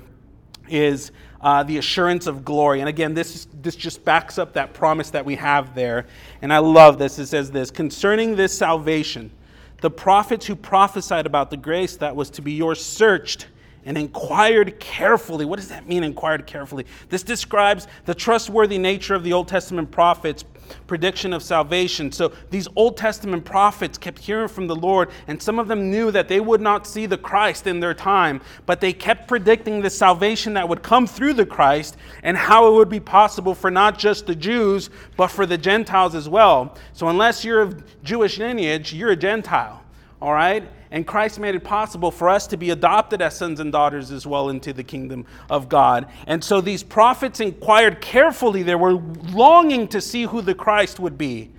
[0.69, 2.79] is uh, the assurance of glory.
[2.79, 6.05] And again, this, this just backs up that promise that we have there.
[6.41, 7.17] And I love this.
[7.19, 9.31] It says this Concerning this salvation,
[9.81, 13.47] the prophets who prophesied about the grace that was to be yours searched
[13.85, 15.45] and inquired carefully.
[15.45, 16.85] What does that mean, inquired carefully?
[17.07, 20.43] This describes the trustworthy nature of the Old Testament prophets
[20.87, 22.11] prediction of salvation.
[22.11, 26.11] So these Old Testament prophets kept hearing from the Lord, and some of them knew
[26.11, 29.89] that they would not see the Christ in their time, but they kept predicting the
[29.89, 33.97] salvation that would come through the Christ and how it would be possible for not
[33.97, 36.75] just the Jews, but for the Gentiles as well.
[36.93, 39.83] So unless you're of Jewish lineage, you're a Gentile.
[40.21, 40.63] All right?
[40.91, 44.25] And Christ made it possible for us to be adopted as sons and daughters as
[44.25, 46.07] well into the kingdom of God.
[46.25, 48.63] And so these prophets inquired carefully.
[48.63, 51.51] They were longing to see who the Christ would be.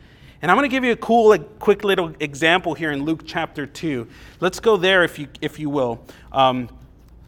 [0.42, 3.66] And I'm going to give you a cool, quick little example here in Luke chapter
[3.66, 4.08] 2.
[4.40, 6.04] Let's go there if you, if you will.
[6.32, 6.68] Um,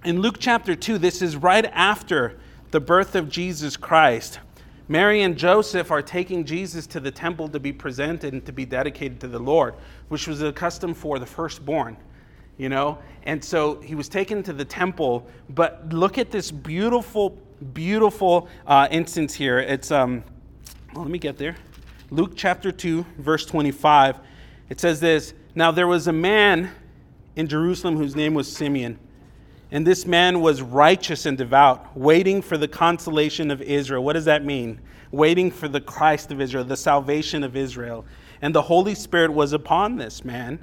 [0.05, 2.38] in Luke chapter 2, this is right after
[2.73, 4.41] the birth of Jesus Christ.
[4.93, 8.67] Mary and Joseph are taking Jesus to the temple to be presented and to be
[8.67, 9.75] dedicated to the Lord,
[10.09, 11.97] which was a custom for the firstborn,
[12.59, 12.99] you know?
[13.23, 17.31] And so he was taken to the temple, but look at this beautiful,
[17.73, 19.61] beautiful uh, instance here.
[19.61, 20.23] It's, um,
[20.93, 21.57] well, let me get there.
[22.11, 24.19] Luke chapter 2, verse 25.
[24.69, 26.71] It says this Now there was a man
[27.35, 28.99] in Jerusalem whose name was Simeon.
[29.73, 34.05] And this man was righteous and devout, waiting for the consolation of Israel.
[34.05, 34.79] What does that mean?
[35.11, 38.05] Waiting for the Christ of Israel, the salvation of Israel.
[38.43, 40.63] And the Holy Spirit was upon this man.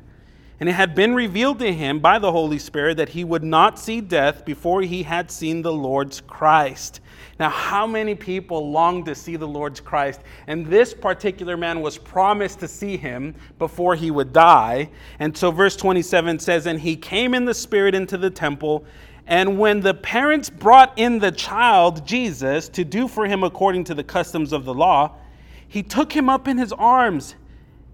[0.60, 3.80] And it had been revealed to him by the Holy Spirit that he would not
[3.80, 7.02] see death before he had seen the Lord's Christ.
[7.39, 10.19] Now, how many people long to see the Lord's Christ?
[10.47, 14.89] And this particular man was promised to see him before he would die.
[15.19, 18.86] And so, verse 27 says, And he came in the Spirit into the temple.
[19.25, 23.93] And when the parents brought in the child, Jesus, to do for him according to
[23.93, 25.15] the customs of the law,
[25.65, 27.36] he took him up in his arms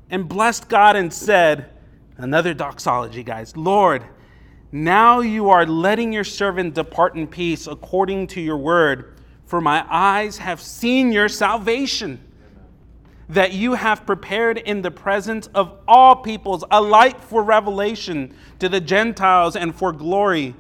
[0.10, 1.70] and blessed God and said,
[2.18, 3.56] Another doxology, guys.
[3.58, 4.06] Lord,
[4.72, 9.15] now you are letting your servant depart in peace according to your word,
[9.46, 12.20] for my eyes have seen your salvation,
[13.30, 18.70] that you have prepared in the presence of all peoples a light for revelation to
[18.70, 20.54] the Gentiles and for glory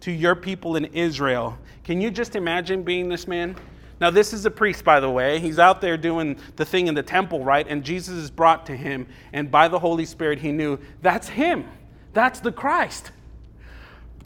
[0.00, 1.58] to your people in Israel.
[1.82, 3.56] Can you just imagine being this man?
[4.00, 5.38] Now, this is a priest, by the way.
[5.38, 7.66] He's out there doing the thing in the temple, right?
[7.66, 11.64] And Jesus is brought to him, and by the Holy Spirit, he knew that's him.
[12.12, 13.12] That's the Christ.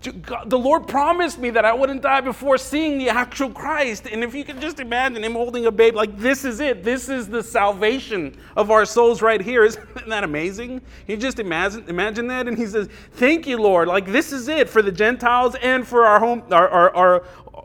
[0.01, 4.07] The Lord promised me that I wouldn't die before seeing the actual Christ.
[4.07, 6.85] And if you can just imagine him holding a babe, like this is it.
[6.85, 9.65] This is the salvation of our souls right here.
[9.67, 10.83] Isn't that amazing?
[11.09, 12.47] You just imagine, imagine that.
[12.47, 13.89] And he says, Thank you, Lord.
[13.89, 17.25] Like this is it for the Gentiles and for our home, our, our, our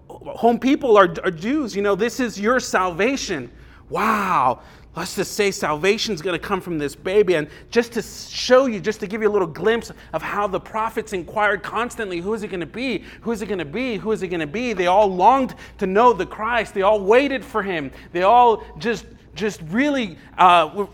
[0.10, 1.76] home people are, are Jews.
[1.76, 3.52] You know, this is your salvation.
[3.90, 4.62] Wow.
[4.96, 7.34] Let's just say salvation is going to come from this baby.
[7.34, 10.60] And just to show you, just to give you a little glimpse of how the
[10.60, 13.04] prophets inquired constantly who is it going to be?
[13.22, 13.98] Who is it going to be?
[13.98, 14.74] Who is it going to be?
[14.74, 16.76] They all longed to know the Christ.
[16.76, 17.92] They all waited for him.
[18.12, 20.86] They all just just really, uh,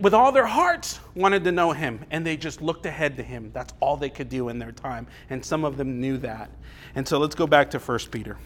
[0.00, 2.00] with all their hearts, wanted to know him.
[2.10, 3.50] And they just looked ahead to him.
[3.52, 5.06] That's all they could do in their time.
[5.28, 6.50] And some of them knew that.
[6.94, 8.38] And so let's go back to 1 Peter.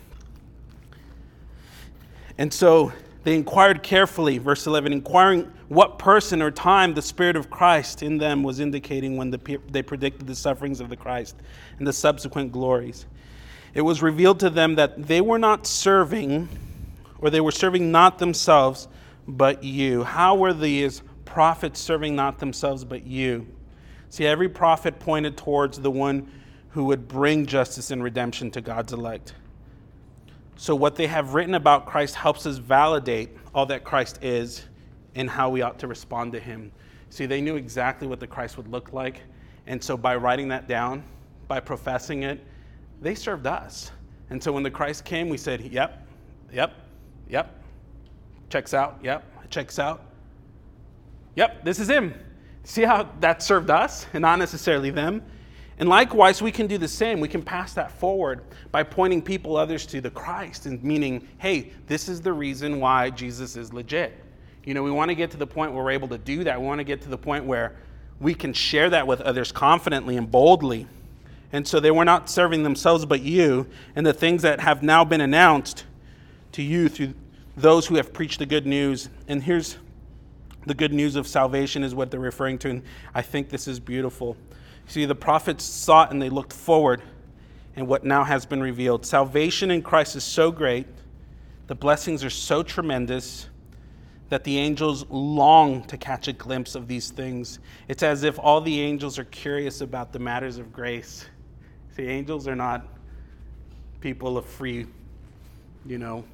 [2.38, 2.92] And so
[3.28, 8.16] they inquired carefully, verse 11, inquiring what person or time the Spirit of Christ in
[8.16, 11.36] them was indicating when the, they predicted the sufferings of the Christ
[11.76, 13.04] and the subsequent glories.
[13.74, 16.48] It was revealed to them that they were not serving,
[17.18, 18.88] or they were serving not themselves,
[19.26, 20.04] but you.
[20.04, 23.46] How were these prophets serving not themselves, but you?
[24.08, 26.32] See, every prophet pointed towards the one
[26.70, 29.34] who would bring justice and redemption to God's elect.
[30.60, 34.64] So, what they have written about Christ helps us validate all that Christ is
[35.14, 36.72] and how we ought to respond to him.
[37.10, 39.22] See, they knew exactly what the Christ would look like.
[39.68, 41.04] And so, by writing that down,
[41.46, 42.44] by professing it,
[43.00, 43.92] they served us.
[44.30, 46.08] And so, when the Christ came, we said, Yep,
[46.52, 46.74] yep,
[47.28, 47.62] yep.
[48.50, 50.06] Checks out, yep, checks out.
[51.36, 52.14] Yep, this is him.
[52.64, 55.22] See how that served us and not necessarily them?
[55.78, 57.20] And likewise, we can do the same.
[57.20, 61.72] We can pass that forward by pointing people, others to the Christ, and meaning, hey,
[61.86, 64.24] this is the reason why Jesus is legit.
[64.64, 66.60] You know, we want to get to the point where we're able to do that.
[66.60, 67.76] We want to get to the point where
[68.20, 70.88] we can share that with others confidently and boldly.
[71.52, 75.04] And so they were not serving themselves but you, and the things that have now
[75.04, 75.84] been announced
[76.52, 77.14] to you through
[77.56, 79.08] those who have preached the good news.
[79.28, 79.76] And here's
[80.66, 82.70] the good news of salvation, is what they're referring to.
[82.70, 82.82] And
[83.14, 84.36] I think this is beautiful.
[84.88, 87.03] See, the prophets sought and they looked forward
[87.77, 89.07] and what now has been revealed.
[89.07, 90.87] Salvation in Christ is so great,
[91.68, 93.48] the blessings are so tremendous
[94.31, 97.61] that the angels long to catch a glimpse of these things.
[97.87, 101.27] It's as if all the angels are curious about the matters of grace.
[101.96, 102.87] See, angels are not
[104.01, 104.87] people of free,
[105.87, 106.24] you know,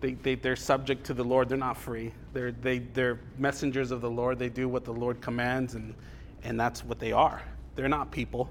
[0.00, 1.48] they, they, they're subject to the Lord.
[1.48, 2.12] They're not free.
[2.34, 4.38] They're, they, they're messengers of the Lord.
[4.38, 5.94] They do what the Lord commands, and,
[6.42, 7.42] and that's what they are.
[7.74, 8.48] They're not people.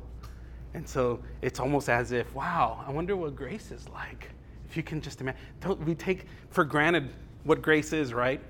[0.74, 4.30] And so it's almost as if, wow, I wonder what grace is like.
[4.68, 5.40] If you can just imagine.
[5.86, 7.10] We take for granted
[7.44, 8.42] what grace is, right?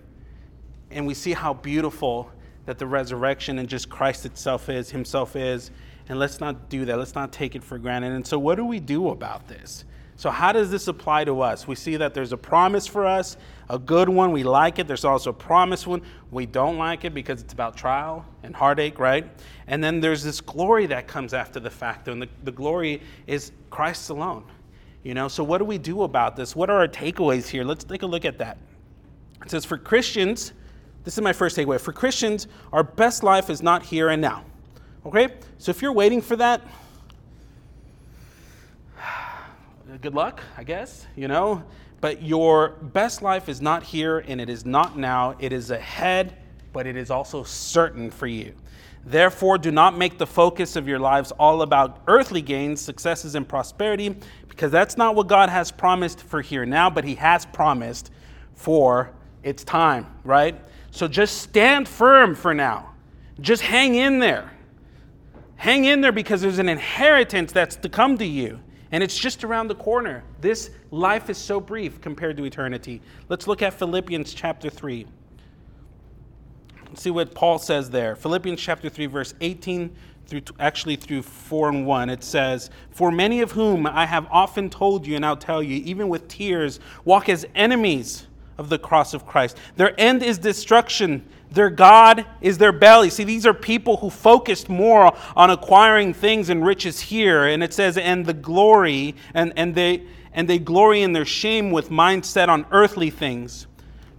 [0.92, 2.32] And we see how beautiful
[2.66, 5.72] that the resurrection and just Christ itself is, Himself is.
[6.08, 6.98] And let's not do that.
[6.98, 8.14] Let's not take it for granted.
[8.14, 9.86] And so, what do we do about this?
[10.16, 11.68] So, how does this apply to us?
[11.68, 13.36] We see that there's a promise for us,
[13.70, 14.32] a good one.
[14.32, 14.88] We like it.
[14.88, 16.02] There's also a promise one.
[16.32, 19.28] We don't like it because it's about trial and heartache, right?
[19.68, 23.52] And then there's this glory that comes after the fact, and the, the glory is
[23.70, 24.46] Christ alone.
[25.04, 26.56] You know, so what do we do about this?
[26.56, 27.64] What are our takeaways here?
[27.64, 28.58] Let's take a look at that.
[29.44, 30.54] It says, for Christians,
[31.04, 31.80] this is my first takeaway.
[31.80, 34.46] For Christians, our best life is not here and now.
[35.06, 35.34] Okay?
[35.58, 36.62] So if you're waiting for that,
[40.04, 41.64] good luck, I guess, you know.
[42.02, 45.38] But your best life is not here and it is not now.
[45.40, 46.36] It is ahead,
[46.74, 48.54] but it is also certain for you.
[49.06, 53.48] Therefore, do not make the focus of your lives all about earthly gains, successes, and
[53.48, 54.14] prosperity,
[54.50, 58.12] because that's not what God has promised for here now, but He has promised
[58.56, 59.10] for
[59.42, 60.60] its time, right?
[60.92, 62.92] So just stand firm for now.
[63.40, 64.52] Just hang in there.
[65.56, 68.60] Hang in there because there's an inheritance that's to come to you.
[68.94, 70.24] And it's just around the corner.
[70.40, 73.02] This life is so brief compared to eternity.
[73.28, 75.08] Let's look at Philippians chapter 3.
[76.88, 78.16] Let's see what Paul says there.
[78.16, 79.96] Philippians chapter 3, verse 18
[80.28, 82.10] through actually through 4 and 1.
[82.12, 85.78] It says, For many of whom I have often told you, and I'll tell you,
[85.84, 88.28] even with tears, walk as enemies
[88.60, 89.58] of the cross of Christ.
[89.76, 91.26] Their end is destruction.
[91.54, 93.10] Their God is their belly.
[93.10, 97.46] See, these are people who focused more on acquiring things and riches here.
[97.46, 101.72] And it says, and the glory, and, and they and they glory in their shame
[101.72, 103.68] with mindset on earthly things.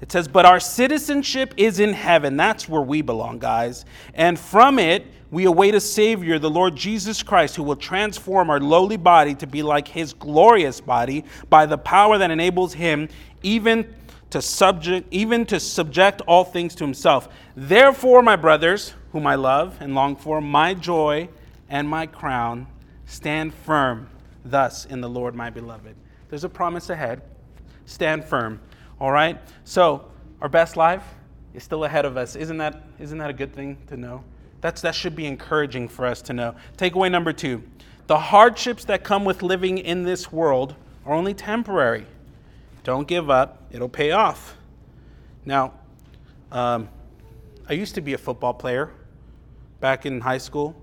[0.00, 2.36] It says, But our citizenship is in heaven.
[2.36, 3.84] That's where we belong, guys.
[4.14, 8.60] And from it, we await a Savior, the Lord Jesus Christ, who will transform our
[8.60, 13.08] lowly body to be like his glorious body by the power that enables him
[13.42, 13.92] even
[14.34, 17.28] to subject even to subject all things to himself.
[17.54, 21.28] Therefore, my brothers, whom I love and long for, my joy
[21.68, 22.66] and my crown,
[23.06, 24.10] stand firm
[24.44, 25.94] thus in the Lord, my beloved.
[26.30, 27.22] There's a promise ahead.
[27.86, 28.60] Stand firm.
[29.00, 29.38] All right?
[29.62, 31.04] So, our best life
[31.54, 32.34] is still ahead of us.
[32.34, 34.24] Isn't that, isn't that a good thing to know?
[34.60, 36.56] That's, that should be encouraging for us to know.
[36.76, 37.62] Takeaway number two
[38.08, 40.74] the hardships that come with living in this world
[41.06, 42.06] are only temporary.
[42.84, 44.56] Don't give up, it'll pay off.
[45.46, 45.72] Now,
[46.52, 46.90] um,
[47.66, 48.90] I used to be a football player
[49.80, 50.76] back in high school,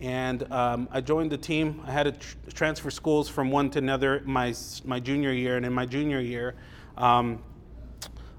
[0.00, 1.82] and um, I joined the team.
[1.84, 5.66] I had to tr- transfer schools from one to another my, my junior year, and
[5.66, 6.54] in my junior year,
[6.96, 7.42] um,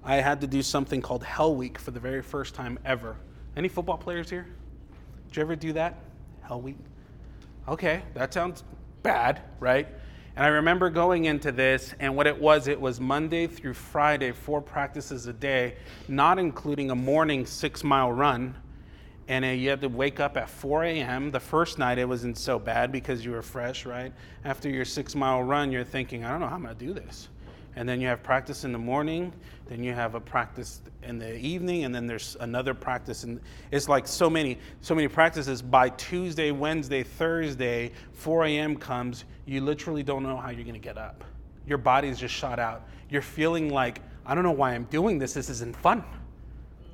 [0.06, 3.18] I had to do something called Hell Week for the very first time ever.
[3.58, 4.48] Any football players here?
[5.28, 6.00] Did you ever do that?
[6.44, 6.78] Hell Week?
[7.68, 8.64] Okay, that sounds
[9.04, 9.88] bad, right?
[10.36, 14.32] And I remember going into this, and what it was, it was Monday through Friday,
[14.32, 15.76] four practices a day,
[16.08, 18.56] not including a morning six mile run.
[19.28, 21.32] And you had to wake up at 4 a.m.
[21.32, 24.12] The first night it wasn't so bad because you were fresh, right?
[24.44, 26.94] After your six mile run, you're thinking, I don't know how I'm going to do
[26.94, 27.30] this
[27.76, 29.34] and then you have practice in the morning
[29.72, 33.40] then you have a practice in the evening and then there's another practice and
[33.72, 35.62] it's like so many so many practices.
[35.62, 40.80] By tuesday wednesday thursday 4 a.m comes you literally don't know how you're going to
[40.80, 41.24] get up.
[41.66, 42.88] Your body's just shot out.
[43.10, 46.04] You're feeling like i don't know why i'm doing this this isn't fun.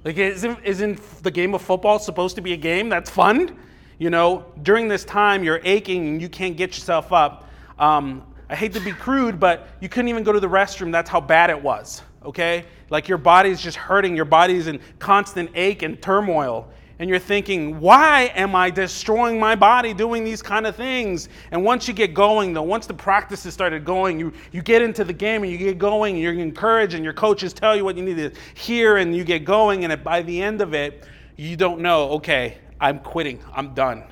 [0.04, 3.58] Like isn't, isn't the game of football supposed to be a game that's fun?
[3.98, 7.50] You know during this time you're aching and you can't get yourself up.
[7.80, 10.92] Um, I hate to be crude, but you couldn't even go to the restroom.
[10.92, 12.66] That's how bad it was, okay?
[12.90, 16.70] Like your body's just hurting, your body's in constant ache and turmoil.
[17.00, 21.30] And you're thinking, why am I destroying my body doing these kind of things?
[21.52, 25.04] And once you get going, though, once the practices started going, you, you get into
[25.04, 27.98] the game and you get going, and you're encouraged, and your coaches tell you what
[27.98, 29.86] you need to hear, and you get going.
[29.86, 31.06] And by the end of it,
[31.36, 34.04] you don't know, okay, I'm quitting, I'm done.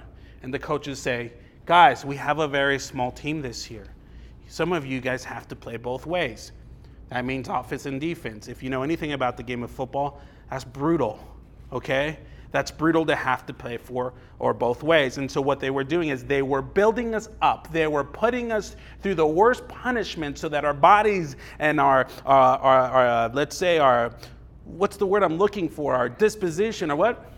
[0.43, 1.33] And the coaches say,
[1.65, 3.87] guys, we have a very small team this year.
[4.47, 6.51] Some of you guys have to play both ways.
[7.09, 8.47] That means offense and defense.
[8.47, 11.19] If you know anything about the game of football, that's brutal,
[11.71, 12.19] okay?
[12.51, 15.17] That's brutal to have to play for or both ways.
[15.17, 17.71] And so what they were doing is they were building us up.
[17.71, 22.29] They were putting us through the worst punishment so that our bodies and our, uh,
[22.29, 24.15] our, our uh, let's say our,
[24.63, 25.93] what's the word I'm looking for?
[25.95, 27.29] Our disposition or what?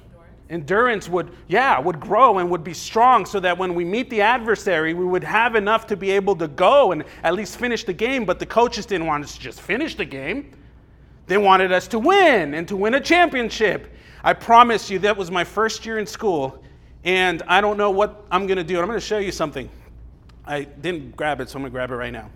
[0.49, 4.21] Endurance would yeah would grow and would be strong so that when we meet the
[4.21, 7.93] adversary we would have enough to be able to go and at least finish the
[7.93, 8.25] game.
[8.25, 10.51] But the coaches didn't want us to just finish the game.
[11.27, 13.93] They wanted us to win and to win a championship.
[14.23, 16.63] I promise you that was my first year in school
[17.03, 19.69] and i don't know what i'm going to do i'm going to show you something.
[20.45, 22.29] I didn't grab it so i'm going to grab it right now.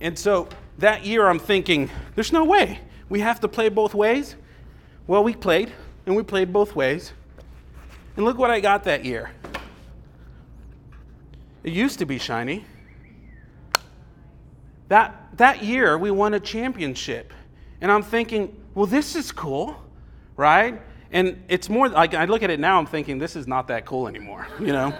[0.00, 2.80] And so that year i'm thinking there's no way.
[3.08, 4.36] We have to play both ways?
[5.06, 5.72] Well we played
[6.10, 7.12] and we played both ways.
[8.16, 9.30] And look what I got that year.
[11.62, 12.64] It used to be shiny.
[14.88, 17.32] That, that year, we won a championship.
[17.80, 19.80] And I'm thinking, well, this is cool,
[20.36, 20.82] right?
[21.12, 23.86] And it's more like I look at it now, I'm thinking, this is not that
[23.86, 24.92] cool anymore, you know?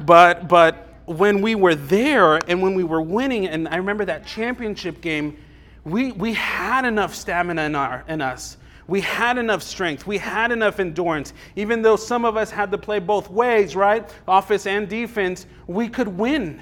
[0.00, 4.26] but, but when we were there and when we were winning, and I remember that
[4.26, 5.38] championship game,
[5.84, 8.56] we, we had enough stamina in, our, in us
[8.88, 10.06] we had enough strength.
[10.06, 11.34] We had enough endurance.
[11.56, 14.08] Even though some of us had to play both ways, right?
[14.26, 16.60] Offense and defense, we could win.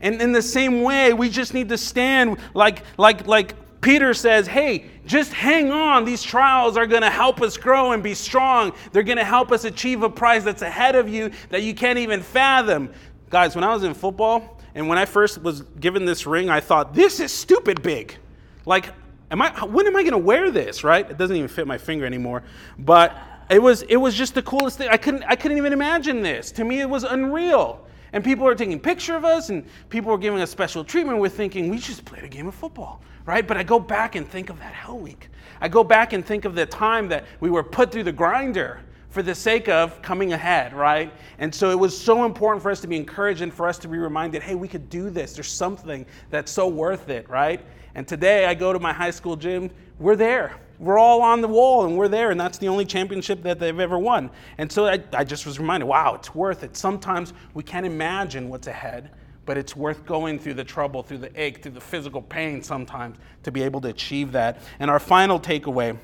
[0.00, 4.46] And in the same way, we just need to stand like, like, like Peter says,
[4.46, 6.06] hey, just hang on.
[6.06, 8.72] These trials are going to help us grow and be strong.
[8.92, 11.98] They're going to help us achieve a prize that's ahead of you that you can't
[11.98, 12.90] even fathom.
[13.28, 16.60] Guys, when I was in football and when I first was given this ring, I
[16.60, 18.16] thought, this is stupid big.
[18.64, 18.94] Like,
[19.30, 21.08] am I, when am I going to wear this, right?
[21.08, 22.42] It doesn't even fit my finger anymore.
[22.78, 23.16] But
[23.50, 24.88] it was it was just the coolest thing.
[24.90, 26.52] I couldn't I couldn't even imagine this.
[26.52, 27.84] To me, it was unreal.
[28.12, 31.18] And people are taking picture of us, and people are giving us special treatment.
[31.18, 33.46] We're thinking we just played a game of football, right?
[33.46, 35.28] But I go back and think of that Hell Week.
[35.60, 38.80] I go back and think of the time that we were put through the grinder
[39.10, 41.12] for the sake of coming ahead, right?
[41.38, 43.88] And so it was so important for us to be encouraged and for us to
[43.88, 45.32] be reminded, hey, we could do this.
[45.32, 47.60] There's something that's so worth it, right?
[47.98, 50.54] And today I go to my high school gym, we're there.
[50.78, 53.80] We're all on the wall and we're there, and that's the only championship that they've
[53.80, 54.30] ever won.
[54.58, 56.76] And so I, I just was reminded, wow, it's worth it.
[56.76, 59.10] Sometimes we can't imagine what's ahead,
[59.46, 63.18] but it's worth going through the trouble, through the ache, through the physical pain sometimes
[63.42, 64.62] to be able to achieve that.
[64.78, 65.98] And our final takeaway,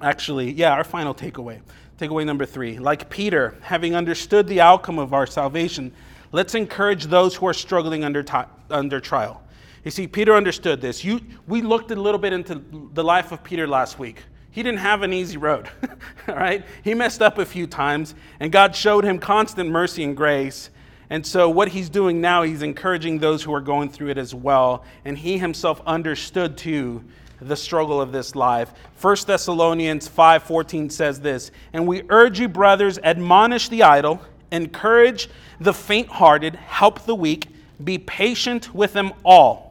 [0.00, 1.60] actually, yeah, our final takeaway,
[1.98, 5.92] takeaway number three, like Peter, having understood the outcome of our salvation,
[6.32, 8.32] let's encourage those who are struggling under, t-
[8.70, 9.42] under trial.
[9.84, 11.04] You see, Peter understood this.
[11.04, 12.62] You, we looked a little bit into
[12.94, 14.22] the life of Peter last week.
[14.50, 15.68] He didn't have an easy road,
[16.28, 16.64] all right?
[16.82, 20.70] He messed up a few times, and God showed him constant mercy and grace.
[21.10, 24.34] And so, what he's doing now, he's encouraging those who are going through it as
[24.34, 24.84] well.
[25.04, 27.04] And he himself understood too
[27.40, 28.72] the struggle of this life.
[29.00, 34.20] 1 Thessalonians 5:14 says this, "And we urge you brothers, admonish the idle,
[34.50, 35.28] encourage
[35.60, 37.46] the faint-hearted, help the weak,
[37.82, 39.67] be patient with them all."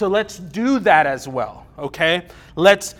[0.00, 2.26] So let's do that as well, okay?
[2.56, 2.94] Let's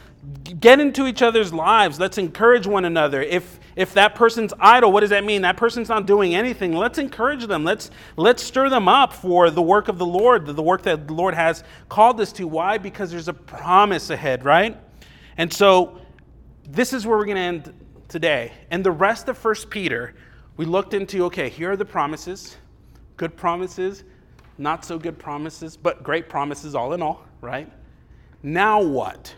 [0.61, 1.99] get into each other's lives.
[1.99, 3.23] Let's encourage one another.
[3.23, 5.41] If if that person's idle, what does that mean?
[5.41, 6.75] That person's not doing anything.
[6.75, 7.65] Let's encourage them.
[7.65, 11.15] Let's let's stir them up for the work of the Lord, the work that the
[11.15, 12.47] Lord has called us to.
[12.47, 12.77] Why?
[12.77, 14.77] Because there's a promise ahead, right?
[15.39, 16.03] And so
[16.69, 17.75] this is where we're going to end
[18.09, 18.53] today.
[18.71, 20.17] And the rest of First Peter,
[20.59, 22.59] we looked into okay, here are the promises,
[23.17, 24.05] good promises,
[24.61, 27.71] not so good promises, but great promises all in all, right?
[28.43, 29.35] Now what?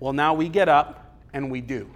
[0.00, 1.88] Well, now we get up and we do.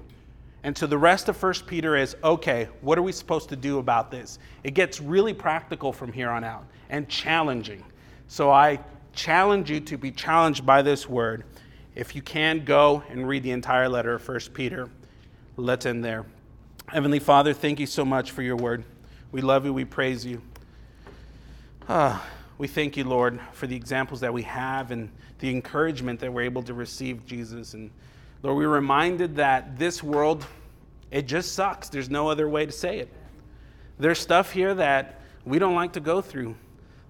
[0.63, 3.79] And so the rest of 1 Peter is okay, what are we supposed to do
[3.79, 4.39] about this?
[4.63, 7.85] It gets really practical from here on out and challenging.
[8.29, 8.79] So I
[9.13, 11.45] challenge you to be challenged by this word.
[11.97, 14.89] If you can, go and read the entire letter of 1 Peter.
[15.57, 16.27] Let's end there.
[16.87, 18.85] Heavenly Father, thank you so much for your word.
[19.33, 20.43] We love you, we praise you.
[21.89, 22.25] Ah.
[22.59, 26.43] We thank you, Lord, for the examples that we have and the encouragement that we're
[26.43, 27.75] able to receive, Jesus.
[27.75, 27.91] And
[28.43, 30.47] Lord, we're reminded that this world,
[31.11, 31.91] it just sucks.
[31.91, 33.13] There's no other way to say it.
[33.99, 36.57] There's stuff here that we don't like to go through.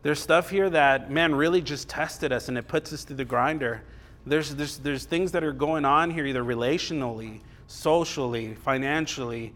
[0.03, 3.25] There's stuff here that, man, really just tested us and it puts us through the
[3.25, 3.83] grinder.
[4.27, 9.53] There's, there's, there's things that are going on here, either relationally, socially, financially,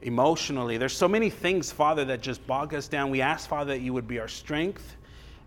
[0.00, 0.78] emotionally.
[0.78, 3.10] There's so many things, Father, that just bog us down.
[3.10, 4.96] We ask, Father, that you would be our strength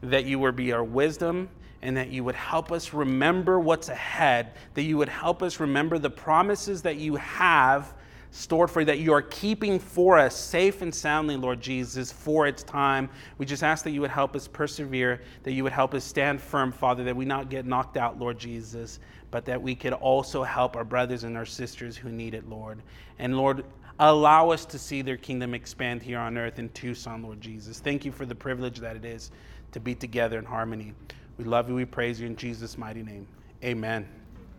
[0.02, 1.50] that you would be our wisdom
[1.82, 6.00] and that you would help us remember what's ahead, that you would help us remember
[6.00, 7.94] the promises that you have
[8.32, 12.62] stored for that you are keeping for us safe and soundly, Lord Jesus, for its
[12.64, 13.10] time.
[13.38, 16.42] We just ask that you would help us persevere, that you would help us stand
[16.42, 19.00] firm, Father, that we not get knocked out, Lord Jesus,
[19.32, 22.82] but that we could also help our brothers and our sisters who need it, Lord.
[23.20, 23.66] And Lord,
[24.00, 27.80] allow us to see their kingdom expand here on earth in Tucson, Lord Jesus.
[27.80, 29.32] Thank you for the privilege that it is
[29.78, 30.96] to be together in harmony.
[31.38, 31.76] We love you.
[31.76, 33.28] We praise you in Jesus' mighty name.
[33.64, 34.27] Amen.